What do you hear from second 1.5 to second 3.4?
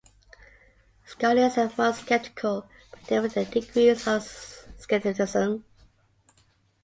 are more skeptical, but differ in